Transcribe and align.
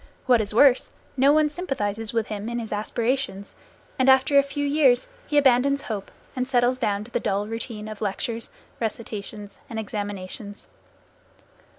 What 0.25 0.41
is 0.41 0.51
worse, 0.51 0.91
no 1.15 1.31
one 1.31 1.47
sympathizes 1.51 2.11
with 2.11 2.25
him 2.25 2.49
in 2.49 2.57
his 2.57 2.73
aspirations, 2.73 3.55
and 3.99 4.09
after 4.09 4.35
a 4.35 4.41
few 4.41 4.65
years 4.65 5.07
he 5.27 5.37
abandons 5.37 5.83
hope 5.83 6.09
and 6.35 6.47
settles 6.47 6.79
down 6.79 7.03
to 7.03 7.11
the 7.11 7.19
dull 7.19 7.45
routine 7.45 7.87
of 7.87 8.01
lectures, 8.01 8.49
recitations 8.79 9.59
and 9.69 9.77
examinations. 9.77 10.69